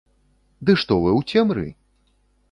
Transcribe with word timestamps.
Ды 0.69 0.75
што 0.83 0.97
вы 1.03 1.11
ў 1.19 1.43
цемры? 1.43 1.67